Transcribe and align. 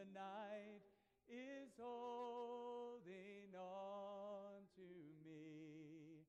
the 0.00 0.18
night 0.18 0.80
is 1.28 1.68
holding 1.78 3.52
on 3.54 4.64
to 4.74 4.88
me. 5.24 6.24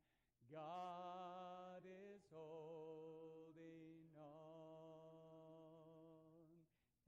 God 0.51 1.79
is 1.86 2.21
holding 2.29 4.12
on. 4.18 4.28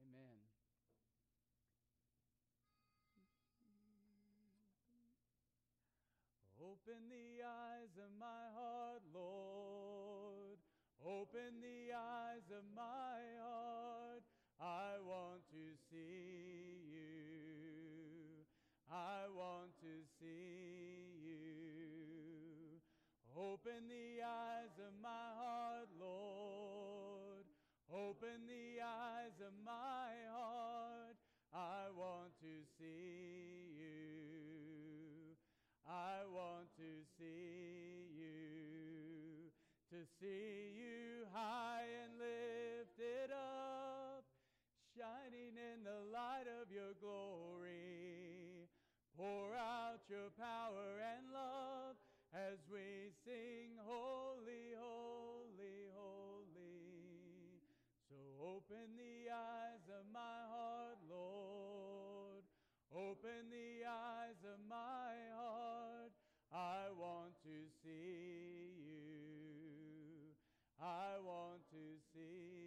Amen. 0.08 0.40
Open 6.62 7.10
the 7.10 7.44
eyes 7.44 7.98
of 7.98 8.12
my 8.18 8.44
heart, 8.56 9.02
Lord. 9.14 10.60
Open 11.06 11.60
the 11.60 11.94
eyes 11.94 12.48
of 12.56 12.64
my 12.74 13.20
heart. 13.44 13.83
I 14.60 15.00
want 15.06 15.42
to 15.52 15.66
see 15.90 16.84
you. 16.92 18.46
I 18.92 19.28
want 19.36 19.72
to 19.82 20.04
see 20.20 21.20
you. 21.24 22.80
Open 23.36 23.88
the 23.90 24.24
eyes 24.24 24.78
of 24.80 24.94
my 25.02 25.34
heart, 25.38 25.90
Lord. 26.00 27.46
Open 27.94 28.48
the 28.48 28.82
eyes 28.82 29.40
of 29.46 29.54
my 29.66 30.14
heart. 30.32 31.18
I 31.54 31.90
want 31.96 32.34
to 32.42 32.64
see 32.78 33.78
you. 33.78 34.14
I 35.86 36.26
want 36.34 36.70
to 36.78 37.04
see 37.20 38.08
you, 38.18 39.52
to 39.92 39.98
see 40.20 40.74
you 40.74 41.28
high 41.34 41.86
and 42.04 42.14
lifted 42.18 43.32
up, 43.32 43.73
shining 44.94 45.58
in 45.58 45.82
the 45.82 46.06
light 46.14 46.46
of 46.62 46.70
your 46.70 46.94
glory. 47.02 48.70
Pour 49.18 49.58
out 49.58 50.06
your 50.06 50.30
power 50.38 51.02
and 51.02 51.34
love 51.34 51.98
as 52.34 52.62
we 52.70 53.10
sing, 53.26 53.74
Holy, 53.82 54.78
Holy, 54.78 55.90
Holy. 55.98 57.58
So 58.06 58.18
open 58.42 58.94
the 58.94 59.34
eyes 59.34 59.86
of 59.90 60.06
my 60.14 60.38
heart, 60.54 61.02
Lord. 61.10 62.46
Open 62.94 63.50
the 63.50 63.90
eyes 63.90 64.42
of 64.46 64.62
my 64.70 65.14
heart. 65.34 66.14
I 66.54 66.94
want 66.94 67.34
to 67.42 67.66
see 67.82 68.78
you. 68.78 70.38
I 70.78 71.18
want 71.26 71.66
to 71.74 71.98
see. 72.14 72.63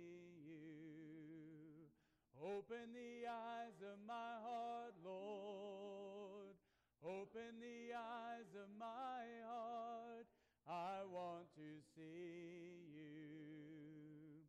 Open 2.42 2.92
the 2.92 3.26
eyes 3.28 3.80
of 3.80 3.96
my 4.06 4.36
heart, 4.44 4.94
Lord. 5.02 6.52
Open 7.02 7.60
the 7.60 7.96
eyes 7.96 8.52
of 8.54 8.68
my 8.78 9.24
heart. 9.48 10.26
I 10.68 11.00
want 11.10 11.48
to 11.56 11.80
see 11.94 12.92
you. 12.92 14.44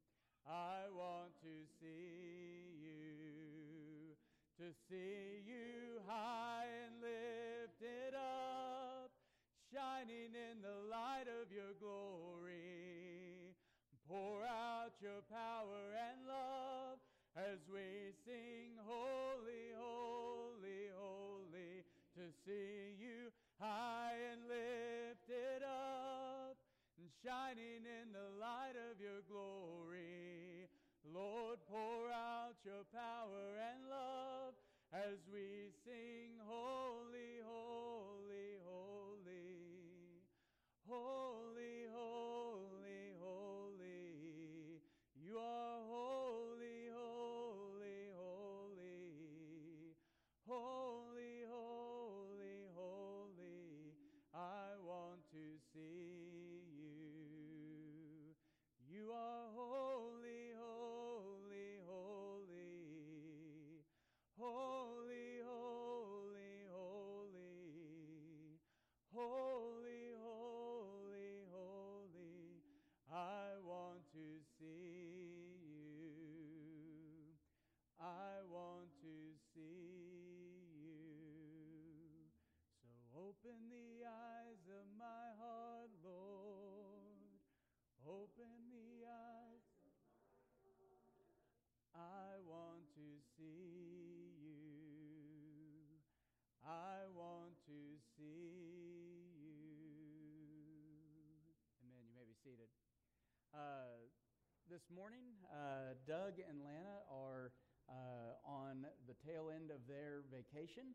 I 0.45 0.91
want 0.91 1.31
to 1.43 1.63
see 1.79 2.75
you 2.81 4.15
to 4.57 4.73
see 4.89 5.43
you 5.45 6.01
high 6.07 6.65
and 6.83 6.99
lifted 6.99 8.15
up, 8.15 9.11
shining 9.71 10.33
in 10.33 10.61
the 10.61 10.89
light 10.89 11.27
of 11.29 11.51
your 11.51 11.77
glory. 11.79 13.53
Pour 14.07 14.43
out 14.43 14.93
your 15.01 15.21
power 15.29 15.93
and 15.93 16.27
love 16.27 16.46
as 17.37 17.61
we 17.69 18.09
sing, 18.25 18.73
Holy, 18.81 19.69
Holy, 19.77 20.89
Holy, 20.97 21.85
to 22.17 22.23
see 22.45 22.97
you 22.97 23.29
high 23.61 24.17
and 24.33 24.41
lifted 24.49 25.61
up, 25.61 26.57
shining 27.23 27.85
in 27.85 28.09
the 28.09 28.29
light 28.41 28.73
of 28.89 28.97
your 28.99 29.21
glory. 29.29 30.65
Lord, 31.13 31.59
pour 31.69 32.09
out 32.09 32.57
your 32.65 32.83
power 32.89 33.53
and 33.69 33.85
love 33.89 34.53
as 34.93 35.21
we 35.31 35.69
sing, 35.85 36.41
Holy, 36.41 37.37
Holy. 37.45 38.57
Holy, 38.65 39.53
holy, 40.89 41.76
open 83.37 83.69
the 83.69 84.01
eyes 84.01 84.65
of 84.65 84.85
my 84.97 85.29
heart, 85.37 85.93
Lord. 86.01 87.21
Open 88.01 88.49
the 88.73 89.05
eyes 89.05 89.61
I 91.93 92.37
want 92.45 92.85
to 92.93 93.07
see 93.37 94.33
you. 94.41 94.61
I 96.65 97.05
want 97.13 97.53
to 97.65 97.97
see 98.17 99.33
you. 99.37 99.65
Amen. 101.81 102.05
You 102.05 102.13
may 102.13 102.25
be 102.25 102.37
seated. 102.43 102.69
Uh, 103.53 104.05
this 104.69 104.89
morning, 104.93 105.25
uh, 105.49 105.93
Doug 106.07 106.37
and 106.37 106.61
Lana 106.61 107.01
are 107.09 107.51
uh, 107.89 108.37
on 108.45 108.85
the 109.07 109.15
tail 109.25 109.49
end 109.53 109.71
of 109.71 109.85
their 109.87 110.21
vacation 110.29 110.93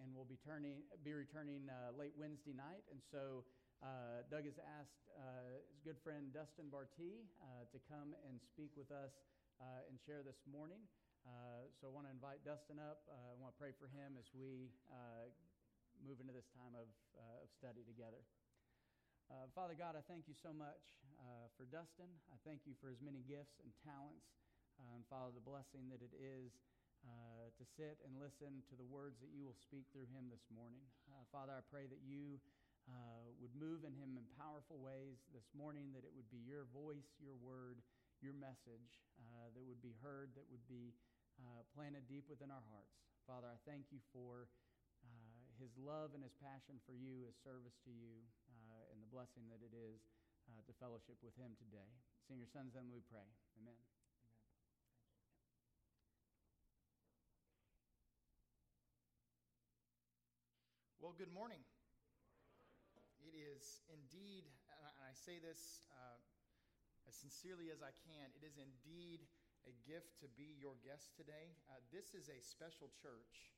and 0.00 0.14
will 0.14 0.28
be, 0.28 0.38
turning, 0.46 0.82
be 1.02 1.12
returning 1.12 1.66
uh, 1.66 1.94
late 1.98 2.14
Wednesday 2.14 2.54
night. 2.54 2.86
And 2.90 3.02
so 3.10 3.42
uh, 3.82 4.22
Doug 4.30 4.46
has 4.46 4.58
asked 4.78 5.02
his 5.68 5.82
good 5.82 5.98
friend 6.06 6.30
Dustin 6.30 6.70
Barty 6.70 7.26
to 7.70 7.78
come 7.90 8.14
and 8.26 8.38
speak 8.40 8.70
with 8.78 8.88
us 8.94 9.12
uh, 9.62 9.86
and 9.86 9.94
share 10.02 10.26
this 10.26 10.42
morning. 10.50 10.82
Uh, 11.22 11.70
so 11.78 11.86
I 11.86 11.92
want 11.94 12.10
to 12.10 12.12
invite 12.14 12.42
Dustin 12.42 12.82
up. 12.82 13.06
Uh, 13.06 13.14
I 13.14 13.36
want 13.38 13.54
to 13.54 13.58
pray 13.58 13.70
for 13.78 13.86
him 13.86 14.18
as 14.18 14.26
we 14.34 14.74
uh, 14.90 15.30
move 16.02 16.18
into 16.18 16.34
this 16.34 16.50
time 16.50 16.74
of, 16.74 16.90
uh, 17.14 17.46
of 17.46 17.48
study 17.54 17.86
together. 17.86 18.18
Uh, 19.30 19.46
Father 19.54 19.78
God, 19.78 19.94
I 19.94 20.02
thank 20.10 20.26
you 20.26 20.34
so 20.34 20.50
much 20.52 20.98
for 21.54 21.62
Dustin. 21.70 22.10
I 22.34 22.36
thank 22.42 22.66
you 22.66 22.74
for 22.82 22.90
his 22.90 22.98
many 22.98 23.22
gifts 23.22 23.62
and 23.62 23.70
talents, 23.86 24.26
and 24.90 25.06
Father, 25.06 25.30
the 25.30 25.44
blessing 25.46 25.86
that 25.94 26.02
it 26.02 26.10
is 26.18 26.50
to 27.02 27.64
sit 27.76 28.00
and 28.06 28.16
listen 28.16 28.62
to 28.70 28.74
the 28.78 28.86
words 28.86 29.18
that 29.20 29.30
you 29.34 29.44
will 29.44 29.58
speak 29.58 29.84
through 29.92 30.08
him 30.10 30.30
this 30.30 30.46
morning. 30.50 30.82
Father, 31.30 31.52
I 31.52 31.62
pray 31.68 31.84
that 31.90 32.02
you 32.02 32.40
would 33.38 33.54
move 33.58 33.82
in 33.82 33.94
him 33.94 34.14
in 34.14 34.24
powerful 34.38 34.78
ways 34.78 35.18
this 35.34 35.46
morning, 35.54 35.90
that 35.94 36.06
it 36.06 36.14
would 36.14 36.30
be 36.30 36.42
your 36.42 36.66
voice, 36.70 37.10
your 37.18 37.34
word, 37.38 37.82
your 38.22 38.38
message 38.38 39.02
uh, 39.18 39.50
that 39.50 39.64
would 39.66 39.82
be 39.82 39.98
heard, 39.98 40.30
that 40.38 40.46
would 40.46 40.62
be 40.70 40.94
uh, 41.42 41.66
planted 41.74 42.06
deep 42.06 42.22
within 42.30 42.54
our 42.54 42.62
hearts. 42.70 42.94
Father, 43.26 43.50
I 43.50 43.58
thank 43.66 43.90
you 43.90 43.98
for 44.14 44.46
uh, 45.02 45.42
his 45.58 45.74
love 45.74 46.14
and 46.14 46.22
his 46.22 46.34
passion 46.38 46.78
for 46.86 46.94
you, 46.94 47.26
his 47.26 47.34
service 47.42 47.74
to 47.82 47.90
you, 47.90 48.22
uh, 48.50 48.94
and 48.94 49.02
the 49.02 49.10
blessing 49.10 49.46
that 49.50 49.58
it 49.58 49.74
is 49.74 49.98
uh, 50.50 50.62
to 50.66 50.72
fellowship 50.78 51.18
with 51.22 51.34
him 51.34 51.58
today. 51.58 51.90
In 52.30 52.38
your 52.38 52.50
son's 52.50 52.74
name 52.78 52.94
we 52.94 53.02
pray. 53.10 53.26
Amen. 53.58 54.01
Well, 61.02 61.18
good 61.18 61.34
morning. 61.34 61.58
It 63.26 63.34
is 63.34 63.82
indeed, 63.90 64.46
and 64.70 65.02
I 65.02 65.10
say 65.18 65.42
this 65.42 65.82
uh, 65.90 66.14
as 67.10 67.18
sincerely 67.18 67.74
as 67.74 67.82
I 67.82 67.90
can, 68.06 68.30
it 68.38 68.46
is 68.46 68.54
indeed 68.54 69.26
a 69.66 69.74
gift 69.82 70.22
to 70.22 70.30
be 70.38 70.54
your 70.62 70.78
guest 70.86 71.10
today. 71.18 71.58
Uh, 71.66 71.82
this 71.90 72.14
is 72.14 72.30
a 72.30 72.38
special 72.38 72.86
church, 73.02 73.50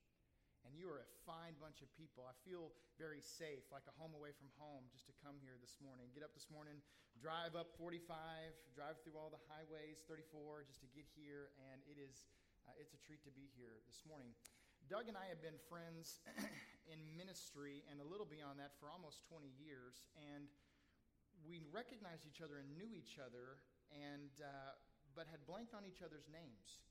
and 0.65 0.73
you 0.73 0.89
are 0.89 1.05
a 1.05 1.11
fine 1.29 1.53
bunch 1.61 1.85
of 1.85 1.93
people. 1.93 2.25
I 2.25 2.33
feel 2.49 2.73
very 2.97 3.21
safe, 3.21 3.69
like 3.69 3.85
a 3.93 3.95
home 4.01 4.17
away 4.17 4.33
from 4.33 4.49
home, 4.57 4.89
just 4.89 5.05
to 5.13 5.15
come 5.21 5.37
here 5.45 5.61
this 5.61 5.77
morning. 5.85 6.09
Get 6.17 6.25
up 6.25 6.33
this 6.33 6.49
morning, 6.49 6.81
drive 7.21 7.53
up 7.61 7.77
45, 7.77 8.09
drive 8.73 8.97
through 9.05 9.21
all 9.21 9.29
the 9.29 9.45
highways, 9.53 10.01
34, 10.09 10.65
just 10.65 10.81
to 10.81 10.89
get 10.97 11.05
here, 11.13 11.53
and 11.61 11.85
it 11.85 12.01
is 12.01 12.25
Uh, 12.65 12.73
it's 12.81 12.97
a 12.97 13.01
treat 13.05 13.21
to 13.21 13.29
be 13.37 13.53
here 13.61 13.77
this 13.85 14.01
morning. 14.09 14.33
Doug 14.85 15.09
and 15.09 15.17
I 15.17 15.33
have 15.33 15.41
been 15.41 15.57
friends 15.73 16.21
in 16.93 17.01
ministry 17.17 17.81
and 17.89 18.05
a 18.05 18.07
little 18.07 18.29
beyond 18.29 18.61
that 18.61 18.77
for 18.77 18.93
almost 18.93 19.25
20 19.33 19.49
years, 19.57 20.05
and 20.13 20.45
we 21.49 21.65
recognized 21.73 22.29
each 22.29 22.45
other 22.45 22.61
and 22.61 22.69
knew 22.77 22.93
each 22.93 23.17
other, 23.17 23.65
and 23.89 24.29
uh, 24.45 24.77
but 25.17 25.25
had 25.33 25.41
blanked 25.49 25.73
on 25.73 25.89
each 25.89 26.05
other's 26.05 26.29
names. 26.29 26.85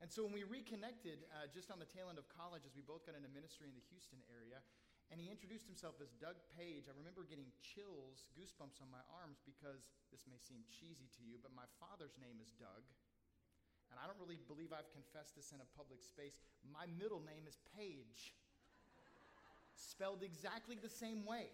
And 0.00 0.08
so 0.08 0.24
when 0.24 0.32
we 0.32 0.48
reconnected 0.48 1.28
uh, 1.36 1.52
just 1.52 1.68
on 1.68 1.76
the 1.76 1.88
tail 1.88 2.08
end 2.08 2.16
of 2.16 2.24
college, 2.32 2.64
as 2.64 2.72
we 2.72 2.80
both 2.80 3.04
got 3.04 3.12
into 3.12 3.28
ministry 3.28 3.68
in 3.68 3.76
the 3.76 3.84
Houston 3.92 4.24
area, 4.32 4.64
and 5.12 5.20
he 5.20 5.28
introduced 5.28 5.68
himself 5.68 6.00
as 6.00 6.16
Doug 6.16 6.40
Page. 6.56 6.88
I 6.88 6.96
remember 6.96 7.28
getting 7.28 7.52
chills, 7.60 8.24
goosebumps 8.32 8.80
on 8.80 8.88
my 8.88 9.04
arms 9.20 9.44
because 9.44 9.84
this 10.08 10.24
may 10.24 10.40
seem 10.40 10.64
cheesy 10.72 11.12
to 11.20 11.22
you, 11.22 11.36
but 11.36 11.52
my 11.52 11.68
father's 11.76 12.16
name 12.16 12.40
is 12.40 12.56
Doug. 12.56 12.88
And 13.94 14.02
I 14.02 14.10
don't 14.10 14.18
really 14.18 14.42
believe 14.50 14.74
I've 14.74 14.90
confessed 14.90 15.38
this 15.38 15.54
in 15.54 15.62
a 15.62 15.68
public 15.78 16.02
space. 16.02 16.34
My 16.66 16.90
middle 16.98 17.22
name 17.22 17.46
is 17.46 17.62
Page, 17.78 18.34
spelled 19.78 20.26
exactly 20.26 20.74
the 20.74 20.90
same 20.90 21.22
way. 21.22 21.46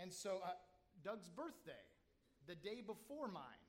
And 0.00 0.08
so, 0.08 0.40
uh, 0.40 0.56
Doug's 1.04 1.28
birthday, 1.28 1.84
the 2.48 2.56
day 2.56 2.80
before 2.80 3.28
mine, 3.28 3.68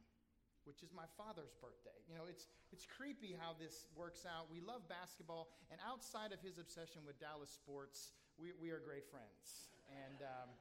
which 0.63 0.79
is 0.79 0.95
my 0.95 1.11
father's 1.19 1.51
birthday. 1.59 1.95
You 2.07 2.15
know, 2.15 2.23
it's, 2.23 2.47
it's 2.71 2.87
creepy 2.87 3.35
how 3.35 3.51
this 3.59 3.91
works 3.91 4.23
out. 4.23 4.47
We 4.47 4.63
love 4.63 4.87
basketball, 4.87 5.51
and 5.67 5.79
outside 5.83 6.31
of 6.31 6.39
his 6.39 6.55
obsession 6.55 7.03
with 7.03 7.19
Dallas 7.19 7.51
sports, 7.51 8.15
we, 8.39 8.55
we 8.55 8.71
are 8.71 8.79
great 8.79 9.11
friends. 9.11 9.75
And 9.91 10.23
um, 10.23 10.55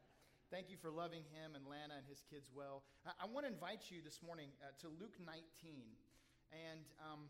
thank 0.50 0.74
you 0.74 0.78
for 0.78 0.90
loving 0.90 1.22
him 1.30 1.54
and 1.54 1.62
Lana 1.70 2.02
and 2.02 2.06
his 2.10 2.22
kids 2.26 2.50
well. 2.50 2.82
I, 3.06 3.14
I 3.22 3.26
want 3.30 3.46
to 3.46 3.50
invite 3.50 3.94
you 3.94 4.02
this 4.02 4.18
morning 4.26 4.50
uh, 4.58 4.74
to 4.82 4.90
Luke 4.98 5.18
19. 5.22 5.38
And 6.52 6.87
um, 7.02 7.26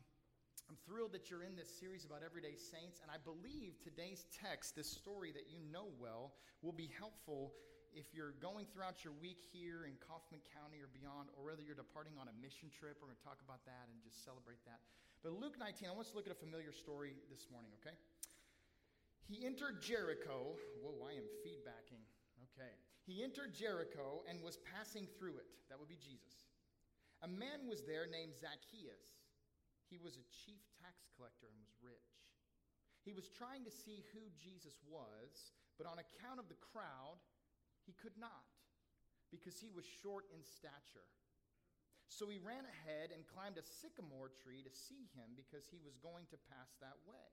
I'm 0.68 0.78
thrilled 0.84 1.12
that 1.12 1.30
you're 1.30 1.44
in 1.44 1.54
this 1.54 1.70
series 1.70 2.04
about 2.04 2.20
everyday 2.24 2.58
saints. 2.58 3.00
And 3.00 3.08
I 3.08 3.20
believe 3.22 3.78
today's 3.80 4.26
text, 4.34 4.76
this 4.76 4.90
story 4.90 5.32
that 5.32 5.46
you 5.46 5.62
know 5.72 5.92
well, 6.00 6.34
will 6.60 6.76
be 6.76 6.90
helpful 6.98 7.54
if 7.96 8.12
you're 8.12 8.36
going 8.44 8.68
throughout 8.68 9.00
your 9.00 9.16
week 9.16 9.40
here 9.54 9.88
in 9.88 9.96
Kaufman 10.04 10.44
County 10.52 10.84
or 10.84 10.92
beyond, 10.92 11.32
or 11.32 11.48
whether 11.48 11.64
you're 11.64 11.78
departing 11.78 12.20
on 12.20 12.28
a 12.28 12.36
mission 12.44 12.68
trip, 12.68 13.00
we're 13.00 13.08
going 13.08 13.16
to 13.16 13.24
talk 13.24 13.40
about 13.40 13.64
that 13.64 13.88
and 13.88 13.96
just 14.04 14.20
celebrate 14.20 14.60
that. 14.68 14.84
But 15.24 15.32
Luke 15.32 15.56
19, 15.56 15.88
I 15.88 15.96
want 15.96 16.04
to 16.12 16.16
look 16.16 16.28
at 16.28 16.34
a 16.36 16.36
familiar 16.36 16.76
story 16.76 17.16
this 17.32 17.48
morning, 17.48 17.72
okay? 17.80 17.96
He 19.24 19.48
entered 19.48 19.80
Jericho. 19.82 20.54
Whoa, 20.84 21.08
I 21.08 21.16
am 21.18 21.26
feedbacking. 21.42 22.04
Okay. 22.52 22.72
He 23.06 23.24
entered 23.24 23.54
Jericho 23.54 24.22
and 24.28 24.42
was 24.42 24.58
passing 24.62 25.06
through 25.18 25.38
it. 25.38 25.48
That 25.68 25.78
would 25.78 25.88
be 25.88 25.98
Jesus. 25.98 26.45
A 27.24 27.28
man 27.28 27.64
was 27.64 27.84
there 27.84 28.04
named 28.04 28.36
Zacchaeus. 28.36 29.24
He 29.88 29.96
was 29.96 30.18
a 30.18 30.30
chief 30.44 30.60
tax 30.82 31.06
collector 31.16 31.48
and 31.48 31.56
was 31.62 31.72
rich. 31.80 32.12
He 33.06 33.14
was 33.14 33.30
trying 33.30 33.62
to 33.62 33.70
see 33.70 34.02
who 34.10 34.26
Jesus 34.34 34.82
was, 34.82 35.54
but 35.78 35.86
on 35.86 36.02
account 36.02 36.42
of 36.42 36.50
the 36.50 36.58
crowd, 36.58 37.22
he 37.86 37.94
could 37.94 38.18
not, 38.18 38.50
because 39.30 39.62
he 39.62 39.70
was 39.70 39.86
short 39.86 40.26
in 40.34 40.42
stature. 40.42 41.06
So 42.10 42.26
he 42.26 42.42
ran 42.42 42.66
ahead 42.66 43.14
and 43.14 43.26
climbed 43.26 43.58
a 43.58 43.66
sycamore 43.66 44.34
tree 44.42 44.62
to 44.62 44.70
see 44.74 45.06
him 45.14 45.38
because 45.38 45.70
he 45.70 45.78
was 45.82 45.98
going 46.02 46.26
to 46.34 46.46
pass 46.50 46.74
that 46.82 46.98
way. 47.06 47.30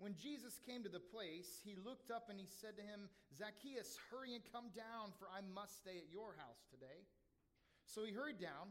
When 0.00 0.16
Jesus 0.16 0.56
came 0.64 0.80
to 0.84 0.92
the 0.92 1.02
place, 1.12 1.60
he 1.60 1.76
looked 1.76 2.08
up 2.08 2.32
and 2.32 2.40
he 2.40 2.48
said 2.48 2.72
to 2.80 2.84
him, 2.84 3.12
Zacchaeus, 3.36 4.00
hurry 4.08 4.32
and 4.32 4.44
come 4.48 4.72
down, 4.72 5.12
for 5.20 5.28
I 5.28 5.44
must 5.44 5.84
stay 5.84 6.00
at 6.00 6.08
your 6.08 6.32
house 6.40 6.64
today. 6.72 7.04
So 7.90 8.06
he 8.06 8.14
hurried 8.14 8.38
down 8.38 8.70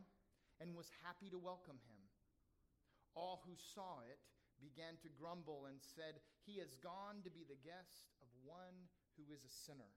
and 0.64 0.72
was 0.72 0.88
happy 1.04 1.28
to 1.28 1.36
welcome 1.36 1.76
him. 1.92 2.02
All 3.20 3.44
who 3.44 3.52
saw 3.76 4.00
it 4.08 4.20
began 4.64 4.96
to 5.04 5.12
grumble 5.20 5.68
and 5.68 5.76
said, 5.84 6.24
He 6.48 6.56
has 6.64 6.80
gone 6.80 7.20
to 7.28 7.32
be 7.32 7.44
the 7.44 7.60
guest 7.60 8.16
of 8.24 8.32
one 8.48 8.88
who 9.20 9.28
is 9.36 9.44
a 9.44 9.52
sinner. 9.52 9.92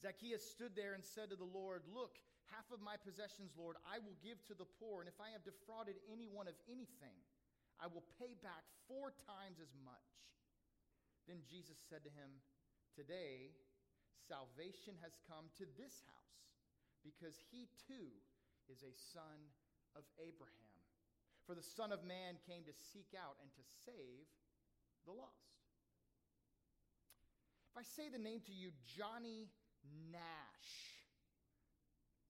Zacchaeus 0.00 0.40
stood 0.40 0.72
there 0.72 0.96
and 0.96 1.04
said 1.04 1.28
to 1.30 1.36
the 1.36 1.48
Lord, 1.48 1.84
Look, 1.84 2.16
half 2.48 2.64
of 2.72 2.80
my 2.80 2.96
possessions, 2.96 3.52
Lord, 3.56 3.76
I 3.84 4.00
will 4.00 4.16
give 4.24 4.40
to 4.48 4.56
the 4.56 4.68
poor, 4.80 5.04
and 5.04 5.08
if 5.08 5.20
I 5.20 5.28
have 5.36 5.44
defrauded 5.44 6.00
anyone 6.08 6.48
of 6.48 6.56
anything, 6.68 7.16
I 7.76 7.92
will 7.92 8.04
pay 8.16 8.32
back 8.40 8.64
four 8.88 9.12
times 9.28 9.60
as 9.60 9.72
much. 9.84 10.08
Then 11.28 11.44
Jesus 11.44 11.76
said 11.92 12.04
to 12.08 12.12
him, 12.12 12.40
Today, 12.96 13.52
salvation 14.28 14.96
has 15.00 15.16
come 15.28 15.48
to 15.60 15.64
this 15.76 16.04
house, 16.08 16.51
because 17.04 17.36
he 17.50 17.68
too 17.86 18.10
is 18.70 18.82
a 18.82 18.94
son 19.12 19.50
of 19.94 20.02
Abraham. 20.18 20.72
For 21.46 21.54
the 21.54 21.62
Son 21.62 21.90
of 21.90 22.06
Man 22.06 22.38
came 22.46 22.62
to 22.64 22.74
seek 22.94 23.18
out 23.18 23.34
and 23.42 23.50
to 23.58 23.62
save 23.84 24.30
the 25.04 25.12
lost. 25.12 25.58
If 27.74 27.76
I 27.76 27.82
say 27.82 28.08
the 28.08 28.22
name 28.22 28.40
to 28.46 28.54
you, 28.54 28.70
Johnny 28.86 29.50
Nash. 30.12 30.70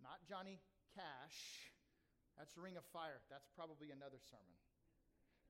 Not 0.01 0.25
Johnny 0.25 0.59
Cash. 0.97 1.71
That's 2.39 2.57
Ring 2.57 2.77
of 2.77 2.85
Fire. 2.93 3.21
That's 3.29 3.49
probably 3.55 3.91
another 3.93 4.19
sermon. 4.31 4.57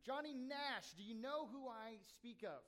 Johnny 0.03 0.35
Nash, 0.35 0.91
do 0.99 1.05
you 1.05 1.15
know 1.15 1.47
who 1.47 1.69
I 1.69 2.03
speak 2.19 2.43
of? 2.43 2.67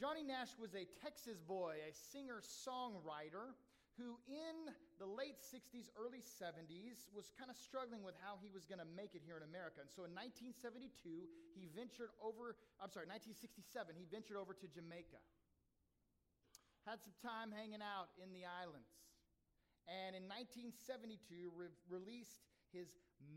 Johnny 0.00 0.24
Nash 0.24 0.48
was 0.58 0.74
a 0.74 0.88
Texas 1.04 1.36
boy, 1.36 1.76
a 1.84 1.92
singer 2.16 2.40
songwriter 2.40 3.52
who, 4.00 4.16
in 4.24 4.72
the 4.96 5.04
late 5.04 5.36
60s, 5.44 5.92
early 6.00 6.24
70s, 6.24 7.06
was 7.12 7.28
kind 7.36 7.52
of 7.52 7.56
struggling 7.60 8.00
with 8.00 8.16
how 8.24 8.40
he 8.40 8.48
was 8.48 8.64
going 8.64 8.80
to 8.80 8.88
make 8.96 9.12
it 9.12 9.20
here 9.20 9.36
in 9.36 9.44
America. 9.44 9.84
And 9.84 9.92
so 9.92 10.08
in 10.08 10.16
1972, 10.16 10.88
he 11.52 11.68
ventured 11.76 12.10
over, 12.24 12.56
I'm 12.80 12.88
sorry, 12.88 13.04
1967, 13.06 13.92
he 13.94 14.08
ventured 14.08 14.40
over 14.40 14.56
to 14.56 14.66
Jamaica 14.66 15.20
had 16.88 17.02
some 17.04 17.14
time 17.20 17.52
hanging 17.52 17.84
out 17.84 18.08
in 18.18 18.32
the 18.32 18.42
islands. 18.48 18.90
And 19.88 20.16
in 20.16 20.24
1972, 20.26 21.52
re- 21.52 21.70
released 21.86 22.40
his 22.72 22.88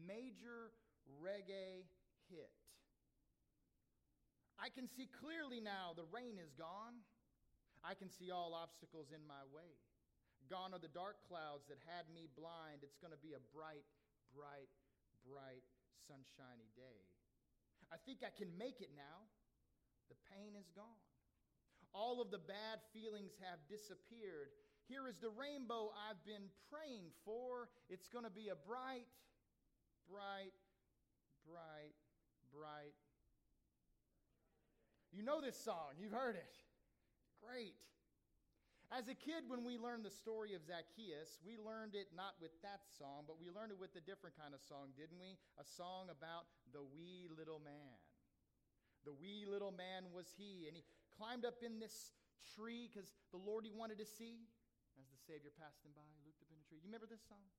major 0.07 0.71
reggae 1.19 1.85
hit. 2.29 2.51
I 4.57 4.69
can 4.69 4.87
see 4.87 5.09
clearly 5.09 5.59
now 5.59 5.91
the 5.97 6.07
rain 6.13 6.39
is 6.39 6.53
gone. 6.55 7.03
I 7.83 7.93
can 7.93 8.07
see 8.07 8.31
all 8.31 8.55
obstacles 8.55 9.11
in 9.11 9.21
my 9.27 9.43
way. 9.51 9.75
Gone 10.51 10.75
are 10.75 10.81
the 10.81 10.91
dark 10.91 11.23
clouds 11.27 11.65
that 11.71 11.79
had 11.87 12.07
me 12.11 12.27
blind. 12.35 12.83
It's 12.83 12.99
going 12.99 13.15
to 13.15 13.23
be 13.23 13.33
a 13.33 13.43
bright, 13.55 13.87
bright, 14.35 14.69
bright, 15.23 15.63
sunshiny 16.05 16.69
day. 16.75 16.99
I 17.91 17.97
think 18.03 18.25
I 18.25 18.31
can 18.33 18.51
make 18.57 18.81
it 18.81 18.91
now. 18.97 19.27
The 20.11 20.19
pain 20.33 20.53
is 20.59 20.67
gone. 20.75 21.03
All 21.93 22.21
of 22.21 22.31
the 22.31 22.41
bad 22.41 22.81
feelings 22.91 23.37
have 23.39 23.61
disappeared. 23.69 24.49
Here 24.89 25.07
is 25.07 25.17
the 25.21 25.29
rainbow 25.29 25.93
I've 25.93 26.19
been 26.25 26.49
praying 26.67 27.13
for. 27.23 27.69
It's 27.89 28.09
going 28.09 28.25
to 28.25 28.33
be 28.33 28.49
a 28.49 28.57
bright, 28.57 29.07
bright, 30.09 30.57
bright, 31.45 31.95
bright. 32.51 32.97
You 35.13 35.23
know 35.23 35.39
this 35.39 35.55
song, 35.55 35.93
you've 36.01 36.11
heard 36.11 36.35
it. 36.35 36.57
Great. 37.39 37.75
As 38.93 39.09
a 39.09 39.17
kid, 39.17 39.49
when 39.49 39.65
we 39.65 39.81
learned 39.81 40.05
the 40.05 40.13
story 40.13 40.53
of 40.53 40.61
Zacchaeus, 40.61 41.41
we 41.41 41.57
learned 41.57 41.97
it 41.97 42.13
not 42.13 42.37
with 42.37 42.53
that 42.61 42.85
song, 42.93 43.25
but 43.25 43.41
we 43.41 43.49
learned 43.49 43.73
it 43.73 43.81
with 43.81 43.97
a 43.97 44.03
different 44.05 44.37
kind 44.37 44.53
of 44.53 44.61
song, 44.61 44.93
didn't 44.93 45.17
we? 45.17 45.33
A 45.57 45.65
song 45.65 46.13
about 46.13 46.45
the 46.77 46.85
wee 46.93 47.25
little 47.25 47.57
man. 47.57 47.97
The 49.01 49.17
wee 49.17 49.49
little 49.49 49.73
man 49.73 50.13
was 50.13 50.29
he, 50.37 50.69
and 50.69 50.77
he 50.77 50.85
climbed 51.09 51.41
up 51.41 51.65
in 51.65 51.81
this 51.81 52.13
tree 52.53 52.85
because 52.85 53.17
the 53.33 53.41
Lord 53.41 53.65
he 53.65 53.73
wanted 53.73 53.97
to 53.97 54.05
see 54.05 54.45
as 55.01 55.09
the 55.09 55.17
Savior 55.25 55.49
passed 55.57 55.81
him 55.81 55.97
by, 55.97 56.05
looked 56.21 56.45
up 56.45 56.53
in 56.53 56.61
a 56.61 56.65
tree. 56.69 56.77
You 56.77 56.89
remember 56.93 57.09
this 57.09 57.25
song? 57.25 57.49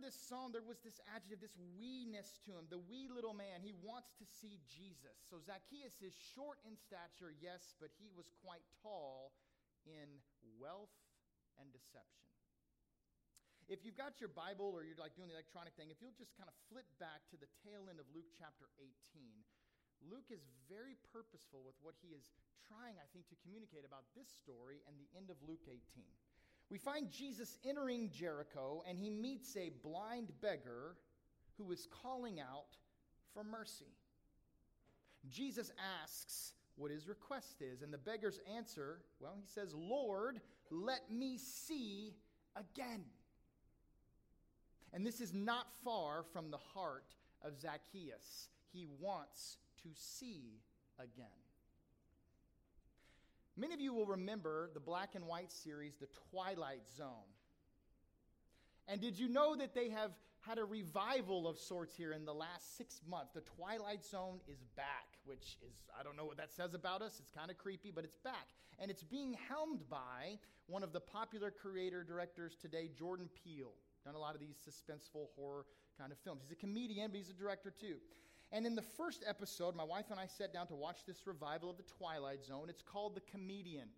This 0.00 0.16
song, 0.16 0.50
there 0.56 0.64
was 0.64 0.80
this 0.80 0.98
adjective, 1.12 1.44
this 1.44 1.58
weeness 1.76 2.40
to 2.48 2.56
him, 2.56 2.64
the 2.72 2.80
wee 2.80 3.12
little 3.12 3.36
man. 3.36 3.60
He 3.60 3.76
wants 3.84 4.16
to 4.18 4.24
see 4.24 4.58
Jesus. 4.66 5.14
So 5.28 5.38
Zacchaeus 5.38 6.00
is 6.00 6.16
short 6.34 6.58
in 6.64 6.74
stature, 6.74 7.30
yes, 7.30 7.76
but 7.76 7.92
he 8.00 8.08
was 8.16 8.26
quite 8.40 8.64
tall 8.80 9.36
in 9.84 10.22
wealth 10.58 10.94
and 11.60 11.70
deception. 11.70 12.30
If 13.70 13.86
you've 13.86 13.96
got 13.96 14.18
your 14.18 14.32
Bible 14.32 14.74
or 14.74 14.82
you're 14.82 14.98
like 14.98 15.14
doing 15.14 15.30
the 15.30 15.38
electronic 15.38 15.78
thing, 15.78 15.92
if 15.94 16.02
you'll 16.02 16.16
just 16.18 16.34
kind 16.34 16.50
of 16.50 16.56
flip 16.66 16.88
back 16.98 17.22
to 17.30 17.38
the 17.38 17.50
tail 17.62 17.86
end 17.86 18.02
of 18.02 18.08
Luke 18.10 18.28
chapter 18.34 18.72
18, 18.82 18.90
Luke 20.02 20.28
is 20.34 20.42
very 20.66 20.98
purposeful 21.14 21.62
with 21.62 21.78
what 21.78 21.94
he 22.02 22.10
is 22.10 22.26
trying, 22.66 22.98
I 22.98 23.06
think, 23.14 23.30
to 23.30 23.38
communicate 23.46 23.86
about 23.86 24.08
this 24.18 24.26
story 24.26 24.82
and 24.90 24.98
the 24.98 25.10
end 25.14 25.30
of 25.30 25.38
Luke 25.46 25.62
18. 25.70 25.78
We 26.72 26.78
find 26.78 27.10
Jesus 27.10 27.58
entering 27.68 28.08
Jericho, 28.10 28.82
and 28.88 28.98
he 28.98 29.10
meets 29.10 29.54
a 29.58 29.72
blind 29.86 30.32
beggar 30.40 30.96
who 31.58 31.70
is 31.70 31.86
calling 32.02 32.40
out 32.40 32.78
for 33.34 33.44
mercy. 33.44 33.92
Jesus 35.28 35.70
asks 36.02 36.54
what 36.76 36.90
his 36.90 37.06
request 37.06 37.60
is, 37.60 37.82
and 37.82 37.92
the 37.92 37.98
beggar's 37.98 38.40
answer, 38.56 39.02
well, 39.20 39.34
he 39.38 39.46
says, 39.46 39.74
Lord, 39.74 40.40
let 40.70 41.10
me 41.10 41.36
see 41.36 42.14
again. 42.56 43.04
And 44.94 45.04
this 45.04 45.20
is 45.20 45.34
not 45.34 45.66
far 45.84 46.22
from 46.32 46.50
the 46.50 46.56
heart 46.56 47.14
of 47.42 47.60
Zacchaeus 47.60 48.48
he 48.72 48.86
wants 48.98 49.58
to 49.82 49.90
see 49.94 50.62
again. 50.98 51.41
Many 53.56 53.74
of 53.74 53.80
you 53.80 53.92
will 53.92 54.06
remember 54.06 54.70
the 54.72 54.80
black 54.80 55.14
and 55.14 55.26
white 55.26 55.52
series, 55.52 55.94
The 56.00 56.08
Twilight 56.30 56.88
Zone. 56.96 57.28
And 58.88 59.00
did 59.00 59.18
you 59.18 59.28
know 59.28 59.54
that 59.56 59.74
they 59.74 59.90
have 59.90 60.12
had 60.40 60.58
a 60.58 60.64
revival 60.64 61.46
of 61.46 61.58
sorts 61.58 61.94
here 61.94 62.12
in 62.12 62.24
the 62.24 62.32
last 62.32 62.76
six 62.76 63.00
months? 63.08 63.32
The 63.34 63.42
Twilight 63.42 64.04
Zone 64.04 64.40
is 64.48 64.64
back, 64.74 65.18
which 65.24 65.58
is, 65.66 65.74
I 65.98 66.02
don't 66.02 66.16
know 66.16 66.24
what 66.24 66.38
that 66.38 66.52
says 66.52 66.74
about 66.74 67.02
us. 67.02 67.20
It's 67.20 67.30
kind 67.30 67.50
of 67.50 67.58
creepy, 67.58 67.92
but 67.94 68.04
it's 68.04 68.16
back. 68.16 68.48
And 68.78 68.90
it's 68.90 69.04
being 69.04 69.36
helmed 69.48 69.88
by 69.88 70.38
one 70.66 70.82
of 70.82 70.92
the 70.92 71.00
popular 71.00 71.50
creator 71.50 72.02
directors 72.02 72.56
today, 72.60 72.90
Jordan 72.98 73.28
Peele. 73.44 73.74
Done 74.04 74.14
a 74.14 74.18
lot 74.18 74.34
of 74.34 74.40
these 74.40 74.56
suspenseful 74.56 75.28
horror 75.36 75.66
kind 75.98 76.10
of 76.10 76.18
films. 76.18 76.40
He's 76.42 76.52
a 76.52 76.56
comedian, 76.56 77.10
but 77.10 77.18
he's 77.18 77.30
a 77.30 77.34
director 77.34 77.70
too. 77.70 77.96
And 78.52 78.66
in 78.66 78.74
the 78.74 78.82
first 78.82 79.24
episode, 79.26 79.74
my 79.74 79.84
wife 79.84 80.06
and 80.10 80.20
I 80.20 80.26
sat 80.26 80.52
down 80.52 80.66
to 80.66 80.74
watch 80.74 81.06
this 81.06 81.26
revival 81.26 81.70
of 81.70 81.78
the 81.78 81.84
Twilight 81.84 82.44
Zone. 82.44 82.66
It's 82.68 82.82
called 82.82 83.14
The 83.14 83.22
Comedian. 83.22 83.88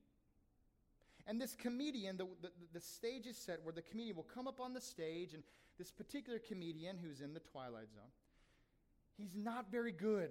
And 1.26 1.40
this 1.40 1.54
comedian, 1.54 2.16
the, 2.16 2.26
the, 2.42 2.50
the, 2.74 2.80
stage 2.80 3.26
is 3.26 3.36
set 3.36 3.60
where 3.62 3.72
the 3.72 3.82
comedian 3.82 4.14
will 4.14 4.24
come 4.34 4.46
up 4.46 4.60
on 4.60 4.74
the 4.74 4.80
stage, 4.80 5.32
and 5.32 5.42
this 5.78 5.90
particular 5.90 6.38
comedian 6.38 6.98
who's 7.02 7.22
in 7.22 7.32
the 7.32 7.40
Twilight 7.40 7.90
Zone, 7.94 8.12
he's 9.16 9.34
not 9.34 9.70
very 9.72 9.90
good. 9.90 10.30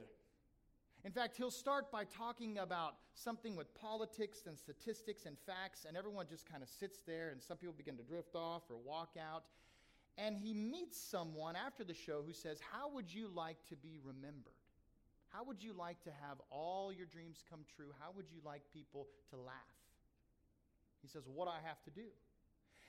In 1.03 1.11
fact, 1.11 1.35
he'll 1.35 1.51
start 1.51 1.91
by 1.91 2.05
talking 2.05 2.59
about 2.59 2.95
something 3.15 3.55
with 3.55 3.73
politics 3.73 4.43
and 4.45 4.57
statistics 4.57 5.25
and 5.25 5.35
facts, 5.47 5.85
and 5.87 5.97
everyone 5.97 6.27
just 6.29 6.49
kind 6.49 6.61
of 6.61 6.69
sits 6.69 6.99
there, 7.07 7.31
and 7.31 7.41
some 7.41 7.57
people 7.57 7.73
begin 7.75 7.97
to 7.97 8.03
drift 8.03 8.35
off 8.35 8.61
or 8.69 8.77
walk 8.77 9.15
out. 9.19 9.43
And 10.17 10.37
he 10.37 10.53
meets 10.53 10.97
someone 10.99 11.55
after 11.55 11.83
the 11.83 11.93
show 11.93 12.21
who 12.25 12.33
says, 12.33 12.59
How 12.71 12.89
would 12.89 13.13
you 13.13 13.29
like 13.33 13.57
to 13.69 13.75
be 13.75 13.99
remembered? 14.03 14.53
How 15.29 15.43
would 15.43 15.63
you 15.63 15.73
like 15.73 16.01
to 16.03 16.11
have 16.27 16.37
all 16.51 16.93
your 16.93 17.07
dreams 17.07 17.43
come 17.49 17.61
true? 17.75 17.87
How 17.99 18.11
would 18.15 18.29
you 18.31 18.39
like 18.45 18.61
people 18.71 19.07
to 19.31 19.37
laugh? 19.37 19.55
He 21.01 21.07
says, 21.07 21.23
What 21.27 21.47
I 21.47 21.57
have 21.65 21.81
to 21.83 21.89
do? 21.89 22.05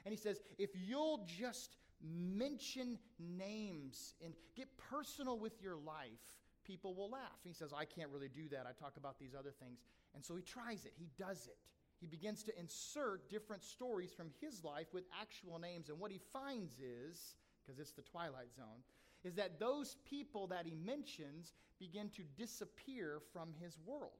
And 0.05 0.13
he 0.13 0.19
says, 0.19 0.41
If 0.59 0.71
you'll 0.75 1.27
just 1.27 1.77
mention 2.03 2.99
names 3.19 4.15
and 4.23 4.35
get 4.55 4.69
personal 4.77 5.39
with 5.39 5.63
your 5.63 5.77
life, 5.77 6.21
people 6.65 6.95
will 6.95 7.11
laugh. 7.11 7.41
He 7.43 7.53
says, 7.53 7.73
I 7.75 7.87
can't 7.87 8.11
really 8.11 8.29
do 8.29 8.49
that. 8.51 8.67
I 8.69 8.73
talk 8.79 8.97
about 8.99 9.19
these 9.19 9.35
other 9.39 9.53
things. 9.59 9.81
And 10.15 10.25
so 10.25 10.37
he 10.37 10.43
tries 10.43 10.85
it, 10.85 10.93
he 10.97 11.09
does 11.19 11.47
it. 11.47 11.57
He 12.01 12.07
begins 12.07 12.43
to 12.45 12.59
insert 12.59 13.31
different 13.31 13.63
stories 13.63 14.13
from 14.13 14.29
his 14.41 14.63
life 14.65 14.89
with 14.93 15.05
actual 15.21 15.59
names. 15.59 15.89
And 15.89 15.99
what 15.99 16.11
he 16.11 16.21
finds 16.33 16.81
is, 16.81 17.37
because 17.65 17.79
it's 17.79 17.93
the 17.93 18.03
Twilight 18.03 18.53
Zone, 18.55 18.83
is 19.23 19.35
that 19.37 19.59
those 19.59 19.97
people 20.05 20.47
that 20.49 20.67
he 20.67 20.75
mentions 20.75 21.55
begin 21.79 22.11
to 22.11 22.23
disappear 22.37 23.21
from 23.33 23.55
his 23.59 23.79
world. 23.87 24.11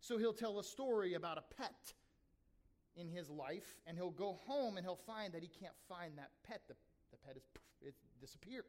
So 0.00 0.18
he'll 0.18 0.32
tell 0.32 0.58
a 0.58 0.64
story 0.64 1.14
about 1.14 1.38
a 1.38 1.54
pet 1.56 1.94
in 2.96 3.08
his 3.08 3.30
life, 3.30 3.76
and 3.86 3.96
he'll 3.96 4.10
go 4.10 4.38
home 4.46 4.76
and 4.76 4.84
he'll 4.84 4.96
find 4.96 5.32
that 5.34 5.42
he 5.42 5.48
can't 5.48 5.74
find 5.88 6.16
that 6.18 6.30
pet. 6.46 6.62
The, 6.68 6.74
the 7.10 7.16
pet 7.18 7.36
is 7.36 7.46
poof, 7.54 7.94
disappeared. 8.20 8.64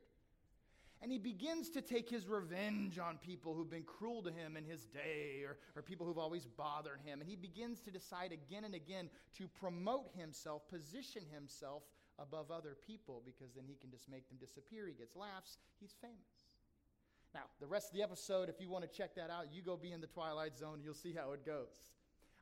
And 1.02 1.12
he 1.12 1.20
begins 1.20 1.70
to 1.72 1.82
take 1.82 2.10
his 2.10 2.28
revenge 2.28 2.98
on 2.98 3.18
people 3.18 3.54
who've 3.54 3.70
been 3.70 3.84
cruel 3.84 4.24
to 4.24 4.32
him 4.32 4.58
in 4.58 4.66
his 4.66 4.86
day 4.86 5.44
or, 5.46 5.58
or 5.76 5.84
people 5.84 6.08
who've 6.08 6.18
always 6.18 6.46
bothered 6.46 7.00
him. 7.06 7.22
And 7.22 7.30
he 7.30 7.36
begins 7.36 7.80
to 7.82 7.92
decide 7.92 8.32
again 8.32 8.64
and 8.64 8.74
again 8.74 9.10
to 9.38 9.48
promote 9.48 10.10
himself, 10.18 10.68
position 10.70 11.22
himself 11.32 11.84
above 12.18 12.50
other 12.50 12.76
people 12.86 13.22
because 13.26 13.54
then 13.54 13.66
he 13.68 13.76
can 13.76 13.92
just 13.92 14.10
make 14.10 14.28
them 14.28 14.38
disappear. 14.40 14.88
He 14.88 14.94
gets 14.94 15.16
laughs, 15.16 15.60
he's 15.80 15.94
famous. 16.02 16.18
Now, 17.34 17.44
the 17.60 17.68
rest 17.68 17.90
of 17.90 17.98
the 17.98 18.04
episode, 18.04 18.50
if 18.50 18.60
you 18.60 18.70
want 18.70 18.90
to 18.90 18.98
check 18.98 19.14
that 19.16 19.30
out, 19.30 19.48
you 19.52 19.62
go 19.62 19.78
be 19.78 19.92
in 19.92 20.02
the 20.02 20.08
Twilight 20.08 20.58
Zone, 20.58 20.80
you'll 20.84 20.96
see 20.96 21.14
how 21.14 21.34
it 21.34 21.46
goes. 21.46 21.94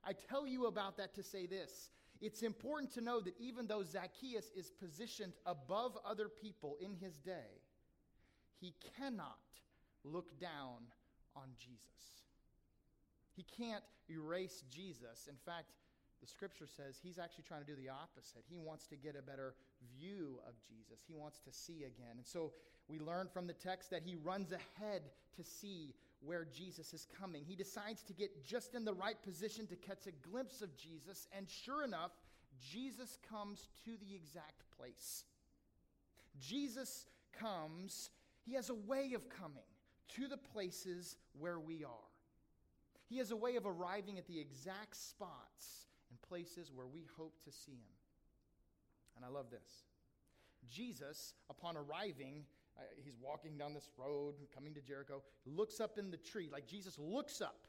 I 0.06 0.14
tell 0.14 0.48
you 0.48 0.68
about 0.68 0.98
that 0.98 1.14
to 1.16 1.24
say 1.24 1.48
this. 1.48 1.90
It's 2.22 2.44
important 2.44 2.94
to 2.94 3.02
know 3.02 3.20
that 3.22 3.34
even 3.40 3.68
though 3.68 3.84
Zacchaeus 3.84 4.52
is 4.56 4.72
positioned 4.72 5.34
above 5.46 5.98
other 6.06 6.30
people 6.30 6.78
in 6.80 6.94
his 6.94 7.18
day, 7.18 7.60
he 8.65 8.74
cannot 8.98 9.38
look 10.03 10.39
down 10.39 10.81
on 11.36 11.50
Jesus. 11.60 12.25
He 13.36 13.43
can't 13.43 13.84
erase 14.10 14.63
Jesus. 14.72 15.27
In 15.29 15.36
fact, 15.45 15.69
the 16.19 16.25
scripture 16.25 16.65
says 16.65 16.98
he's 17.03 17.19
actually 17.19 17.43
trying 17.48 17.62
to 17.62 17.67
do 17.67 17.75
the 17.75 17.89
opposite. 17.89 18.43
He 18.50 18.57
wants 18.57 18.88
to 18.88 18.95
get 18.95 19.15
a 19.15 19.22
better 19.22 19.53
view 20.00 20.39
of 20.48 20.53
Jesus. 20.67 21.03
He 21.07 21.13
wants 21.13 21.39
to 21.41 21.51
see 21.51 21.84
again. 21.84 22.17
And 22.17 22.25
so 22.25 22.53
we 22.88 23.00
learn 23.00 23.27
from 23.31 23.45
the 23.45 23.53
text 23.53 23.91
that 23.91 24.01
he 24.03 24.15
runs 24.15 24.51
ahead 24.51 25.03
to 25.36 25.43
see 25.43 25.93
where 26.22 26.48
Jesus 26.51 26.91
is 26.93 27.05
coming. 27.19 27.43
He 27.45 27.55
decides 27.55 28.01
to 28.03 28.13
get 28.13 28.43
just 28.43 28.74
in 28.74 28.84
the 28.84 28.93
right 28.93 29.22
position 29.22 29.67
to 29.67 29.75
catch 29.75 30.07
a 30.07 30.27
glimpse 30.27 30.63
of 30.63 30.75
Jesus. 30.75 31.27
And 31.38 31.48
sure 31.48 31.84
enough, 31.84 32.12
Jesus 32.72 33.19
comes 33.29 33.67
to 33.84 33.91
the 33.91 34.15
exact 34.15 34.63
place. 34.79 35.25
Jesus 36.39 37.05
comes 37.39 38.10
he 38.46 38.54
has 38.54 38.70
a 38.70 38.75
way 38.75 39.14
of 39.16 39.28
coming 39.30 39.64
to 40.16 40.28
the 40.28 40.38
places 40.38 41.18
where 41.38 41.60
we 41.60 41.84
are. 41.84 42.12
He 43.10 43.18
has 43.18 43.32
a 43.32 43.36
way 43.36 43.56
of 43.56 43.66
arriving 43.66 44.18
at 44.18 44.28
the 44.28 44.40
exact 44.40 44.96
spots 44.96 45.88
and 46.10 46.22
places 46.22 46.72
where 46.74 46.88
we 46.88 47.06
hope 47.18 47.44
to 47.44 47.52
see 47.52 47.72
him. 47.72 47.96
And 49.16 49.25
I 49.25 49.30
love 49.30 49.50
this. 49.50 49.86
Jesus, 50.70 51.34
upon 51.50 51.78
arriving, 51.78 52.44
uh, 52.78 52.82
he's 52.98 53.16
walking 53.22 53.58
down 53.58 53.74
this 53.74 53.90
road, 53.98 54.36
coming 54.54 54.74
to 54.74 54.82
Jericho, 54.82 55.22
looks 55.46 55.80
up 55.80 55.98
in 55.98 56.12
the 56.12 56.18
tree. 56.18 56.50
Like 56.52 56.68
Jesus 56.68 56.98
looks 57.00 57.42
up. 57.42 57.68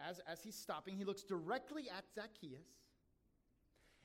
As, 0.00 0.20
as 0.26 0.42
he's 0.42 0.56
stopping, 0.56 0.96
he 0.96 1.04
looks 1.04 1.22
directly 1.22 1.84
at 1.96 2.04
Zacchaeus. 2.14 2.66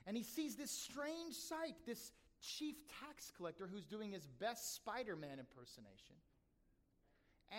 And 0.06 0.16
he 0.16 0.22
sees 0.22 0.54
this 0.54 0.70
strange 0.70 1.34
sight, 1.34 1.74
this 1.86 2.12
chief 2.40 2.76
tax 3.00 3.32
collector 3.36 3.68
who's 3.72 3.84
doing 3.84 4.12
his 4.12 4.26
best 4.26 4.74
Spider 4.74 5.16
Man 5.16 5.38
impersonation. 5.38 6.16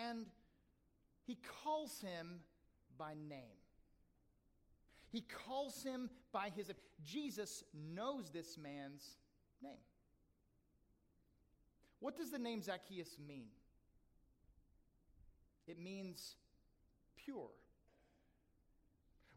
And 0.08 0.26
he 1.26 1.38
calls 1.64 2.00
him 2.00 2.40
by 2.98 3.14
name. 3.28 3.58
He 5.10 5.22
calls 5.22 5.82
him 5.82 6.08
by 6.32 6.50
his. 6.54 6.70
Jesus 7.04 7.64
knows 7.94 8.30
this 8.30 8.56
man's 8.56 9.16
name. 9.62 9.72
What 11.98 12.16
does 12.16 12.30
the 12.30 12.38
name 12.38 12.62
Zacchaeus 12.62 13.16
mean? 13.26 13.48
It 15.66 15.78
means 15.78 16.34
pure, 17.16 17.50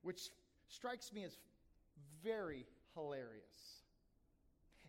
which 0.02 0.30
strikes 0.68 1.12
me 1.12 1.24
as 1.24 1.38
very 2.24 2.66
hilarious. 2.96 3.83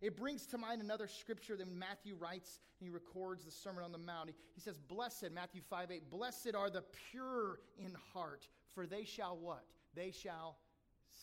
It 0.01 0.17
brings 0.17 0.47
to 0.47 0.59
mind 0.59 0.83
another 0.83 1.09
scripture 1.09 1.57
that 1.57 1.69
Matthew 1.69 2.15
writes 2.17 2.61
and 2.81 2.89
he 2.89 2.95
records 2.95 3.45
the 3.45 3.51
Sermon 3.51 3.85
on 3.85 3.93
the 3.93 3.99
Mount. 3.99 4.29
He, 4.29 4.35
he 4.55 4.61
says, 4.61 4.79
Blessed, 4.79 5.31
Matthew 5.33 5.63
5 5.71 5.91
8, 5.91 6.11
blessed 6.11 6.55
are 6.55 6.71
the 6.71 6.85
pure 7.11 7.61
in 7.79 7.97
heart, 8.13 8.49
for 8.75 8.87
they 8.87 9.05
shall 9.05 9.37
what? 9.37 9.65
They 9.95 10.11
shall 10.11 10.59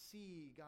see 0.09 0.53
God. 0.57 0.67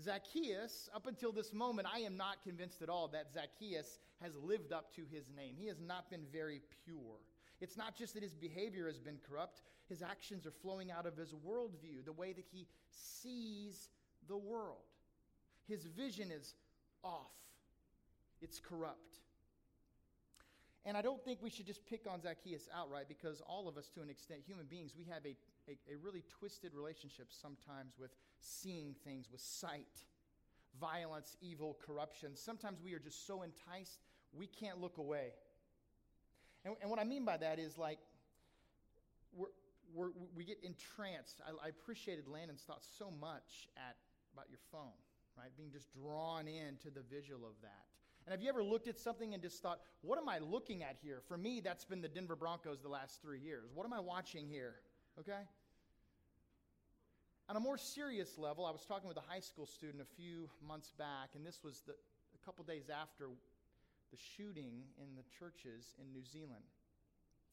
Zacchaeus, 0.00 0.88
up 0.94 1.06
until 1.06 1.32
this 1.32 1.52
moment, 1.52 1.88
I 1.92 2.00
am 2.00 2.16
not 2.16 2.42
convinced 2.42 2.80
at 2.82 2.88
all 2.88 3.08
that 3.08 3.32
Zacchaeus 3.32 3.98
has 4.22 4.32
lived 4.36 4.72
up 4.72 4.94
to 4.94 5.02
his 5.10 5.24
name. 5.36 5.54
He 5.58 5.66
has 5.66 5.80
not 5.80 6.10
been 6.10 6.24
very 6.32 6.60
pure. 6.84 7.20
It's 7.60 7.76
not 7.76 7.96
just 7.96 8.14
that 8.14 8.22
his 8.22 8.34
behavior 8.34 8.86
has 8.86 8.98
been 8.98 9.18
corrupt, 9.28 9.62
his 9.88 10.02
actions 10.02 10.46
are 10.46 10.50
flowing 10.50 10.90
out 10.90 11.06
of 11.06 11.16
his 11.16 11.34
worldview, 11.34 12.04
the 12.04 12.12
way 12.12 12.32
that 12.32 12.46
he 12.50 12.66
sees 12.90 13.90
the 14.28 14.36
world. 14.36 14.91
His 15.68 15.84
vision 15.84 16.30
is 16.30 16.54
off, 17.04 17.32
it's 18.40 18.60
corrupt. 18.60 19.18
And 20.84 20.96
I 20.96 21.02
don't 21.02 21.22
think 21.24 21.38
we 21.40 21.50
should 21.50 21.66
just 21.66 21.86
pick 21.86 22.06
on 22.10 22.20
Zacchaeus 22.20 22.68
outright 22.74 23.06
because 23.06 23.40
all 23.46 23.68
of 23.68 23.76
us, 23.76 23.88
to 23.94 24.00
an 24.02 24.10
extent, 24.10 24.40
human 24.44 24.66
beings, 24.66 24.94
we 24.98 25.04
have 25.04 25.24
a, 25.24 25.36
a, 25.70 25.94
a 25.94 25.96
really 26.02 26.24
twisted 26.40 26.74
relationship 26.74 27.28
sometimes 27.30 27.94
with 28.00 28.10
seeing 28.40 28.96
things, 29.04 29.28
with 29.30 29.40
sight, 29.40 30.06
violence, 30.80 31.36
evil, 31.40 31.78
corruption. 31.86 32.34
Sometimes 32.34 32.80
we 32.82 32.94
are 32.94 32.98
just 32.98 33.28
so 33.28 33.42
enticed, 33.42 34.00
we 34.32 34.48
can't 34.48 34.80
look 34.80 34.98
away. 34.98 35.28
And, 36.64 36.74
and 36.82 36.90
what 36.90 36.98
I 36.98 37.04
mean 37.04 37.24
by 37.24 37.36
that 37.36 37.60
is 37.60 37.78
like, 37.78 37.98
we're, 39.36 39.46
we're, 39.94 40.10
we 40.34 40.44
get 40.44 40.58
entranced. 40.64 41.40
I, 41.46 41.66
I 41.66 41.68
appreciated 41.68 42.26
Landon's 42.26 42.62
thoughts 42.62 42.88
so 42.98 43.12
much 43.20 43.68
at, 43.76 43.94
about 44.34 44.46
your 44.50 44.58
phone 44.72 44.98
right? 45.38 45.50
Being 45.56 45.70
just 45.70 45.88
drawn 45.92 46.46
into 46.46 46.90
the 46.90 47.02
visual 47.10 47.46
of 47.46 47.54
that. 47.62 47.84
And 48.24 48.32
have 48.32 48.42
you 48.42 48.48
ever 48.48 48.62
looked 48.62 48.86
at 48.86 48.98
something 48.98 49.34
and 49.34 49.42
just 49.42 49.62
thought, 49.62 49.80
what 50.02 50.18
am 50.18 50.28
I 50.28 50.38
looking 50.38 50.82
at 50.82 50.96
here? 51.02 51.20
For 51.26 51.36
me, 51.36 51.60
that's 51.60 51.84
been 51.84 52.00
the 52.00 52.08
Denver 52.08 52.36
Broncos 52.36 52.80
the 52.80 52.88
last 52.88 53.20
three 53.20 53.40
years. 53.40 53.70
What 53.74 53.84
am 53.84 53.92
I 53.92 54.00
watching 54.00 54.46
here? 54.46 54.76
Okay? 55.18 55.42
On 57.48 57.56
a 57.56 57.60
more 57.60 57.76
serious 57.76 58.38
level, 58.38 58.64
I 58.64 58.70
was 58.70 58.84
talking 58.86 59.08
with 59.08 59.16
a 59.16 59.24
high 59.28 59.40
school 59.40 59.66
student 59.66 60.02
a 60.02 60.16
few 60.16 60.48
months 60.66 60.92
back, 60.96 61.30
and 61.34 61.44
this 61.44 61.60
was 61.64 61.82
the, 61.86 61.92
a 61.92 62.44
couple 62.44 62.64
days 62.64 62.84
after 62.88 63.26
the 64.10 64.16
shooting 64.36 64.84
in 64.98 65.16
the 65.16 65.22
churches 65.38 65.94
in 66.00 66.12
New 66.12 66.24
Zealand. 66.24 66.62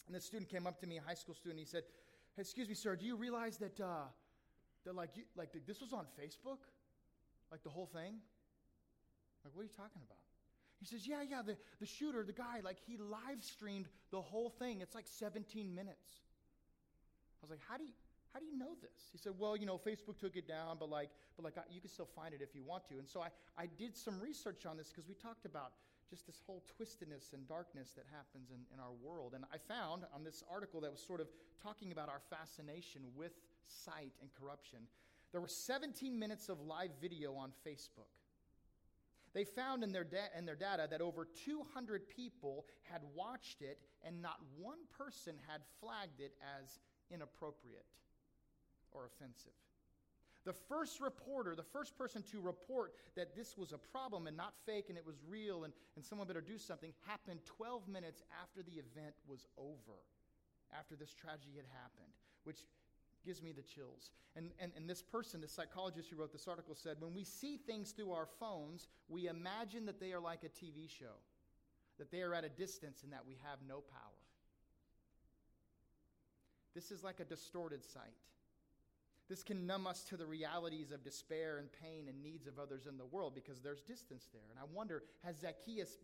And 0.06 0.16
this 0.16 0.26
student 0.26 0.50
came 0.50 0.68
up 0.68 0.80
to 0.82 0.88
me, 0.88 0.98
a 0.98 1.02
high 1.02 1.16
school 1.16 1.34
student. 1.34 1.60
He 1.60 1.66
said, 1.66 1.84
"Excuse 2.38 2.70
me, 2.70 2.76
sir. 2.76 2.96
Do 2.96 3.06
you 3.06 3.16
realize 3.16 3.58
that 3.58 3.80
uh, 3.80 4.06
that 4.86 4.96
like 4.96 5.16
you, 5.16 5.24
like 5.36 5.50
this 5.68 5.82
was 5.82 5.94
on 5.94 6.06
Facebook, 6.20 6.60
like 7.52 7.64
the 7.64 7.70
whole 7.70 7.88
thing? 7.88 8.20
Like, 9.44 9.56
what 9.56 9.62
are 9.62 9.66
you 9.66 9.78
talking 9.78 10.02
about?" 10.06 10.18
He 10.80 10.86
says, 10.86 11.08
"Yeah, 11.08 11.22
yeah. 11.22 11.42
The 11.42 11.58
the 11.80 11.86
shooter, 11.86 12.24
the 12.24 12.34
guy, 12.34 12.62
like 12.64 12.78
he 12.86 12.98
live 12.98 13.42
streamed 13.42 13.88
the 14.12 14.22
whole 14.22 14.50
thing. 14.50 14.82
It's 14.82 14.96
like 14.96 15.08
17 15.08 15.74
minutes." 15.74 16.22
I 17.42 17.46
was 17.46 17.52
like, 17.52 17.62
"How 17.68 17.78
do 17.78 17.84
you?" 17.84 17.94
How 18.34 18.40
do 18.40 18.46
you 18.46 18.58
know 18.58 18.78
this? 18.82 19.10
He 19.12 19.18
said, 19.18 19.34
Well, 19.38 19.58
you 19.58 19.66
know, 19.66 19.78
Facebook 19.78 20.20
took 20.20 20.36
it 20.36 20.48
down, 20.48 20.78
but 20.80 20.90
like, 20.90 21.10
but 21.36 21.44
like, 21.44 21.56
you 21.72 21.82
can 21.82 21.90
still 21.90 22.10
find 22.16 22.34
it 22.34 22.42
if 22.42 22.54
you 22.54 22.64
want 22.64 22.88
to. 22.90 23.00
And 23.00 23.08
so 23.10 23.22
I, 23.22 23.30
I 23.58 23.66
did 23.78 23.98
some 23.98 24.20
research 24.20 24.66
on 24.66 24.78
this 24.78 24.90
because 24.90 25.08
we 25.08 25.16
talked 25.16 25.46
about 25.46 25.72
just 26.10 26.26
this 26.26 26.42
whole 26.46 26.64
twistedness 26.78 27.34
and 27.34 27.48
darkness 27.48 27.94
that 27.96 28.06
happens 28.12 28.50
in, 28.50 28.62
in 28.74 28.80
our 28.80 28.94
world. 29.02 29.34
And 29.36 29.46
I 29.54 29.58
found 29.58 30.04
on 30.14 30.24
this 30.24 30.44
article 30.50 30.82
that 30.82 30.92
was 30.92 31.02
sort 31.02 31.22
of 31.22 31.28
talking 31.62 31.92
about 31.92 32.10
our 32.10 32.22
fascination 32.30 33.02
with 33.16 33.34
sight 33.68 34.14
and 34.22 34.30
corruption, 34.34 34.80
there 35.32 35.42
were 35.42 35.48
17 35.48 36.18
minutes 36.18 36.50
of 36.50 36.60
live 36.62 36.92
video 37.02 37.36
on 37.36 37.52
Facebook. 37.66 38.10
They 39.34 39.44
found 39.44 39.84
in 39.84 39.92
their, 39.92 40.04
da- 40.04 40.34
in 40.38 40.46
their 40.46 40.56
data 40.56 40.88
that 40.90 41.02
over 41.02 41.28
200 41.46 42.10
people 42.10 42.66
had 42.84 43.02
watched 43.16 43.62
it, 43.62 43.80
and 44.04 44.22
not 44.22 44.38
one 44.58 44.80
person 44.98 45.36
had 45.48 45.62
flagged 45.80 46.20
it 46.20 46.34
as 46.60 46.80
inappropriate 47.12 47.86
or 48.92 49.06
offensive. 49.06 49.54
The 50.46 50.54
first 50.54 51.00
reporter, 51.02 51.54
the 51.56 51.64
first 51.64 51.98
person 51.98 52.24
to 52.32 52.42
report 52.42 52.94
that 53.16 53.36
this 53.36 53.58
was 53.58 53.72
a 53.72 53.78
problem 53.78 54.26
and 54.26 54.38
not 54.38 54.54
fake 54.66 54.86
and 54.90 54.98
it 54.98 55.06
was 55.06 55.18
real 55.28 55.66
and, 55.66 55.74
and 55.96 56.04
someone 56.04 56.28
better 56.28 56.42
do 56.42 56.58
something 56.58 56.94
happened 57.06 57.42
12 57.46 57.88
minutes 57.88 58.24
after 58.42 58.64
the 58.64 58.80
event 58.80 59.14
was 59.28 59.46
over, 59.58 60.00
after 60.74 60.96
this 60.96 61.14
tragedy 61.14 61.54
had 61.56 61.66
happened, 61.76 62.14
which 62.46 62.64
gives 63.30 63.44
me 63.44 63.52
the 63.52 63.62
chills. 63.62 64.10
And, 64.36 64.50
and, 64.60 64.72
and 64.76 64.90
this 64.90 65.04
person, 65.04 65.40
this 65.40 65.52
psychologist 65.52 66.10
who 66.10 66.16
wrote 66.16 66.34
this 66.34 66.48
article, 66.48 66.74
said 66.74 66.98
when 67.00 67.14
we 67.14 67.24
see 67.24 67.58
things 67.58 67.92
through 67.92 68.12
our 68.12 68.28
phones, 68.40 68.88
we 69.08 69.28
imagine 69.28 69.86
that 69.86 70.00
they 70.00 70.14
are 70.14 70.20
like 70.20 70.44
a 70.44 70.48
TV 70.48 70.90
show, 70.90 71.14
that 72.00 72.10
they 72.10 72.24
are 72.24 72.34
at 72.34 72.44
a 72.44 72.50
distance 72.50 73.04
and 73.04 73.14
that 73.14 73.28
we 73.28 73.38
have 73.44 73.60
no 73.68 73.82
power. 73.82 74.20
This 76.74 76.90
is 76.90 77.04
like 77.04 77.20
a 77.20 77.24
distorted 77.24 77.86
sight. 77.86 78.18
This 79.30 79.44
can 79.44 79.68
numb 79.68 79.86
us 79.86 80.02
to 80.06 80.18
the 80.18 80.26
realities 80.26 80.92
of 80.92 81.04
despair 81.04 81.60
and 81.60 81.70
pain 81.84 82.08
and 82.08 82.24
needs 82.24 82.48
of 82.48 82.58
others 82.58 82.88
in 82.88 82.98
the 82.98 83.06
world 83.06 83.36
because 83.36 83.60
there's 83.60 83.82
distance 83.82 84.28
there. 84.34 84.42
And 84.50 84.58
I 84.58 84.64
wonder, 84.74 85.04
has 85.24 85.38
Zacchaeus 85.38 85.98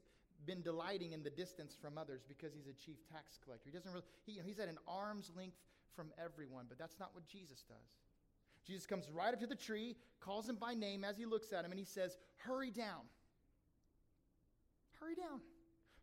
been 0.45 0.61
delighting 0.61 1.13
in 1.13 1.23
the 1.23 1.29
distance 1.29 1.75
from 1.79 1.97
others 1.97 2.21
because 2.27 2.53
he's 2.53 2.67
a 2.67 2.73
chief 2.73 2.97
tax 3.11 3.39
collector? 3.43 3.69
He 3.69 3.75
doesn't 3.75 3.91
really, 3.91 4.05
he, 4.25 4.33
you 4.33 4.39
know, 4.39 4.45
he's 4.45 4.59
at 4.59 4.67
an 4.67 4.77
arm's 4.87 5.31
length 5.35 5.57
from 5.95 6.11
everyone, 6.23 6.65
but 6.67 6.77
that's 6.77 6.99
not 6.99 7.11
what 7.13 7.25
Jesus 7.27 7.63
does. 7.67 7.87
Jesus 8.65 8.85
comes 8.85 9.09
right 9.09 9.33
up 9.33 9.39
to 9.39 9.47
the 9.47 9.55
tree, 9.55 9.95
calls 10.19 10.49
him 10.49 10.55
by 10.55 10.73
name 10.73 11.03
as 11.03 11.17
he 11.17 11.25
looks 11.25 11.53
at 11.53 11.63
him, 11.63 11.71
and 11.71 11.79
he 11.79 11.85
says, 11.85 12.17
Hurry 12.37 12.71
down. 12.71 13.03
Hurry 14.99 15.15
down. 15.15 15.41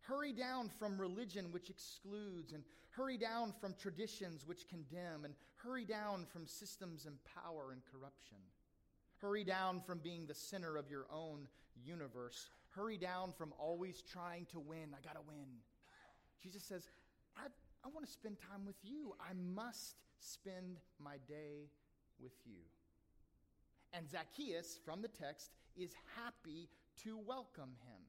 Hurry 0.01 0.33
down 0.33 0.69
from 0.69 0.99
religion, 0.99 1.51
which 1.51 1.69
excludes, 1.69 2.53
and 2.53 2.63
hurry 2.89 3.17
down 3.17 3.53
from 3.59 3.73
traditions, 3.73 4.45
which 4.45 4.67
condemn, 4.67 5.25
and 5.25 5.33
hurry 5.55 5.85
down 5.85 6.25
from 6.31 6.45
systems 6.45 7.05
and 7.05 7.15
power 7.23 7.71
and 7.71 7.81
corruption. 7.91 8.37
Hurry 9.17 9.43
down 9.43 9.79
from 9.79 9.99
being 9.99 10.27
the 10.27 10.33
center 10.33 10.75
of 10.75 10.89
your 10.89 11.05
own 11.11 11.47
universe. 11.85 12.49
Hurry 12.75 12.97
down 12.97 13.31
from 13.37 13.53
always 13.59 14.01
trying 14.01 14.45
to 14.51 14.59
win. 14.59 14.89
I 14.97 15.05
got 15.05 15.15
to 15.15 15.27
win. 15.27 15.45
Jesus 16.41 16.63
says, 16.63 16.87
I, 17.37 17.45
I 17.83 17.87
want 17.93 18.05
to 18.05 18.11
spend 18.11 18.37
time 18.39 18.65
with 18.65 18.75
you. 18.83 19.13
I 19.19 19.33
must 19.33 19.95
spend 20.19 20.77
my 20.99 21.17
day 21.27 21.69
with 22.19 22.33
you. 22.45 22.59
And 23.93 24.09
Zacchaeus, 24.09 24.79
from 24.83 25.01
the 25.01 25.07
text, 25.07 25.51
is 25.75 25.93
happy 26.15 26.69
to 27.03 27.17
welcome 27.17 27.75
him. 27.85 28.01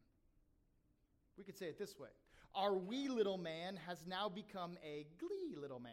We 1.37 1.45
could 1.45 1.59
say 1.59 1.67
it 1.67 1.79
this 1.79 1.99
way 1.99 2.09
Our 2.55 2.75
wee 2.75 3.09
little 3.09 3.39
man 3.39 3.79
has 3.87 4.07
now 4.07 4.29
become 4.29 4.79
a 4.85 5.07
glee 5.19 5.57
little 5.61 5.81
man. 5.81 5.93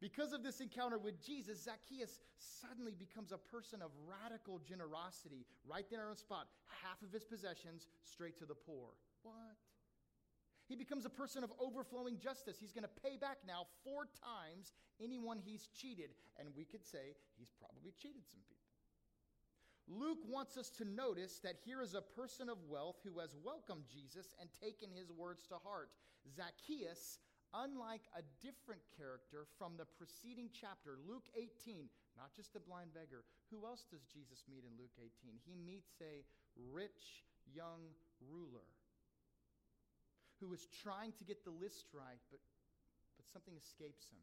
Because 0.00 0.32
of 0.32 0.42
this 0.42 0.60
encounter 0.60 0.98
with 0.98 1.24
Jesus, 1.24 1.64
Zacchaeus 1.64 2.20
suddenly 2.36 2.92
becomes 2.92 3.32
a 3.32 3.38
person 3.38 3.80
of 3.80 3.90
radical 4.04 4.58
generosity, 4.58 5.46
right 5.66 5.86
there 5.90 6.04
on 6.04 6.10
the 6.10 6.16
spot. 6.16 6.48
Half 6.82 7.02
of 7.02 7.12
his 7.12 7.24
possessions 7.24 7.88
straight 8.04 8.38
to 8.38 8.46
the 8.46 8.54
poor. 8.54 8.92
What? 9.22 9.56
He 10.68 10.76
becomes 10.76 11.06
a 11.06 11.10
person 11.10 11.44
of 11.44 11.52
overflowing 11.60 12.18
justice. 12.18 12.58
He's 12.60 12.72
going 12.72 12.84
to 12.84 13.00
pay 13.02 13.16
back 13.16 13.38
now 13.46 13.66
four 13.84 14.08
times 14.20 14.72
anyone 15.00 15.38
he's 15.38 15.68
cheated. 15.68 16.10
And 16.38 16.48
we 16.56 16.64
could 16.64 16.84
say 16.84 17.14
he's 17.38 17.52
probably 17.58 17.92
cheated 17.96 18.26
some 18.28 18.40
people. 18.48 18.56
Luke 19.88 20.26
wants 20.26 20.56
us 20.56 20.68
to 20.70 20.84
notice 20.84 21.38
that 21.44 21.54
here 21.64 21.80
is 21.80 21.94
a 21.94 22.02
person 22.02 22.48
of 22.48 22.58
wealth 22.68 22.96
who 23.04 23.20
has 23.20 23.36
welcomed 23.44 23.84
Jesus 23.86 24.34
and 24.40 24.50
taken 24.60 24.90
his 24.90 25.12
words 25.12 25.46
to 25.46 25.54
heart. 25.62 25.90
Zacchaeus, 26.34 27.20
unlike 27.56 28.04
a 28.12 28.22
different 28.44 28.84
character 28.92 29.48
from 29.56 29.80
the 29.80 29.88
preceding 29.96 30.52
chapter, 30.52 31.00
Luke 31.08 31.24
18, 31.32 31.88
not 32.16 32.36
just 32.36 32.52
the 32.52 32.60
blind 32.60 32.92
beggar, 32.92 33.24
who 33.48 33.64
else 33.64 33.88
does 33.88 34.04
Jesus 34.04 34.44
meet 34.44 34.68
in 34.68 34.76
Luke 34.76 34.92
18? 35.00 35.40
He 35.48 35.56
meets 35.56 35.96
a 36.04 36.20
rich 36.72 37.24
young 37.48 37.88
ruler 38.20 38.68
who 40.40 40.52
is 40.52 40.68
trying 40.84 41.16
to 41.16 41.24
get 41.24 41.44
the 41.44 41.54
list 41.54 41.88
right, 41.96 42.20
but, 42.28 42.40
but 43.16 43.24
something 43.24 43.56
escapes 43.56 44.12
him. 44.12 44.20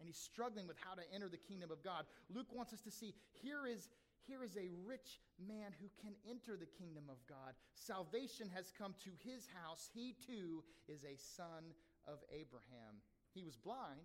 And 0.00 0.10
he's 0.10 0.18
struggling 0.18 0.66
with 0.66 0.78
how 0.82 0.98
to 0.98 1.04
enter 1.14 1.30
the 1.30 1.38
kingdom 1.38 1.70
of 1.70 1.78
God. 1.86 2.10
Luke 2.26 2.50
wants 2.50 2.72
us 2.72 2.82
to 2.82 2.90
see 2.90 3.14
here 3.30 3.66
is 3.70 3.88
here 4.26 4.44
is 4.44 4.56
a 4.56 4.70
rich 4.86 5.18
man 5.38 5.74
who 5.82 5.90
can 5.98 6.14
enter 6.30 6.56
the 6.56 6.70
kingdom 6.78 7.10
of 7.10 7.18
God. 7.26 7.54
Salvation 7.74 8.48
has 8.54 8.70
come 8.70 8.94
to 9.02 9.10
his 9.18 9.48
house. 9.50 9.90
He 9.92 10.14
too 10.26 10.62
is 10.86 11.02
a 11.02 11.18
son 11.18 11.74
of 12.06 12.18
Abraham. 12.30 13.00
He 13.34 13.42
was 13.42 13.56
blind, 13.56 14.00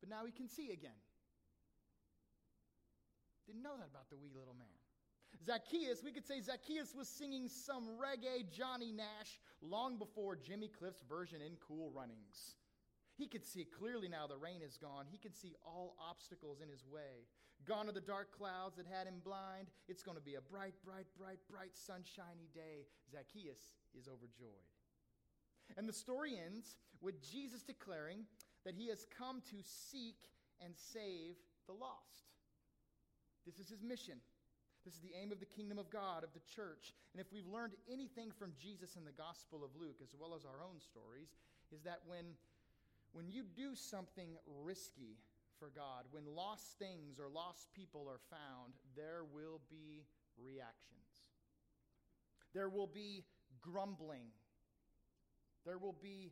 but 0.00 0.08
now 0.08 0.24
he 0.24 0.32
can 0.32 0.48
see 0.48 0.72
again. 0.72 1.00
Didn't 3.46 3.62
know 3.62 3.76
that 3.78 3.88
about 3.90 4.10
the 4.10 4.16
wee 4.16 4.32
little 4.34 4.54
man. 4.58 4.66
Zacchaeus, 5.44 6.02
we 6.02 6.12
could 6.12 6.26
say 6.26 6.40
Zacchaeus 6.40 6.94
was 6.94 7.08
singing 7.08 7.48
some 7.48 7.86
reggae 8.00 8.50
Johnny 8.50 8.92
Nash 8.92 9.40
long 9.60 9.98
before 9.98 10.36
Jimmy 10.36 10.68
Cliff's 10.68 11.02
version 11.08 11.40
in 11.42 11.56
Cool 11.60 11.90
Runnings. 11.94 12.56
He 13.16 13.26
could 13.26 13.44
see 13.44 13.64
clearly 13.64 14.08
now 14.08 14.26
the 14.26 14.36
rain 14.36 14.60
is 14.62 14.76
gone. 14.76 15.06
He 15.10 15.18
can 15.18 15.32
see 15.32 15.54
all 15.64 15.96
obstacles 15.98 16.60
in 16.60 16.68
his 16.68 16.84
way. 16.86 17.28
Gone 17.64 17.88
are 17.88 17.92
the 17.92 18.00
dark 18.00 18.36
clouds 18.36 18.76
that 18.76 18.86
had 18.86 19.06
him 19.06 19.20
blind. 19.24 19.68
It's 19.88 20.02
going 20.02 20.16
to 20.18 20.22
be 20.22 20.34
a 20.34 20.40
bright, 20.40 20.74
bright, 20.84 21.06
bright, 21.18 21.38
bright, 21.50 21.72
sunshiny 21.72 22.48
day. 22.54 22.86
Zacchaeus 23.10 23.72
is 23.98 24.06
overjoyed. 24.08 24.75
And 25.76 25.88
the 25.88 25.92
story 25.92 26.38
ends 26.38 26.76
with 27.00 27.22
Jesus 27.22 27.62
declaring 27.62 28.24
that 28.64 28.74
he 28.74 28.88
has 28.88 29.06
come 29.18 29.42
to 29.50 29.56
seek 29.62 30.16
and 30.64 30.74
save 30.76 31.36
the 31.66 31.74
lost. 31.74 32.30
This 33.44 33.58
is 33.58 33.68
his 33.68 33.82
mission. 33.82 34.18
This 34.84 34.94
is 34.94 35.00
the 35.00 35.18
aim 35.20 35.32
of 35.32 35.40
the 35.40 35.46
kingdom 35.46 35.78
of 35.78 35.90
God, 35.90 36.22
of 36.22 36.32
the 36.32 36.46
church. 36.54 36.94
And 37.12 37.20
if 37.20 37.32
we've 37.32 37.46
learned 37.46 37.74
anything 37.90 38.30
from 38.30 38.52
Jesus 38.60 38.96
in 38.96 39.04
the 39.04 39.12
Gospel 39.18 39.64
of 39.64 39.74
Luke, 39.74 39.98
as 40.02 40.14
well 40.18 40.34
as 40.34 40.44
our 40.44 40.62
own 40.62 40.80
stories, 40.80 41.34
is 41.74 41.82
that 41.82 42.00
when, 42.06 42.38
when 43.12 43.28
you 43.28 43.42
do 43.56 43.74
something 43.74 44.30
risky, 44.62 45.18
for 45.58 45.70
God, 45.74 46.04
when 46.10 46.24
lost 46.34 46.78
things 46.78 47.18
or 47.18 47.28
lost 47.28 47.72
people 47.74 48.06
are 48.08 48.20
found, 48.30 48.74
there 48.96 49.24
will 49.24 49.60
be 49.70 50.04
reactions. 50.36 51.24
There 52.52 52.68
will 52.68 52.86
be 52.86 53.24
grumbling. 53.60 54.28
There 55.66 55.78
will 55.78 55.96
be 56.00 56.30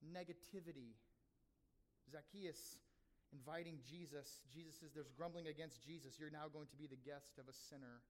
negativity. 0.00 0.96
Zacchaeus 2.10 2.80
inviting 3.32 3.78
Jesus, 3.84 4.40
Jesus 4.52 4.80
says, 4.80 4.90
There's 4.94 5.12
grumbling 5.12 5.46
against 5.46 5.84
Jesus. 5.84 6.18
You're 6.18 6.32
now 6.32 6.48
going 6.48 6.66
to 6.68 6.76
be 6.76 6.88
the 6.88 7.00
guest 7.04 7.38
of 7.38 7.48
a 7.48 7.52
sinner. 7.52 8.00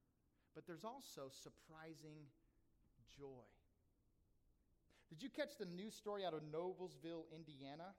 But 0.54 0.66
there's 0.66 0.84
also 0.84 1.28
surprising 1.28 2.30
joy. 3.18 3.46
Did 5.10 5.22
you 5.22 5.28
catch 5.28 5.58
the 5.58 5.66
news 5.66 5.94
story 5.94 6.24
out 6.24 6.32
of 6.32 6.40
Noblesville, 6.40 7.28
Indiana? 7.34 7.92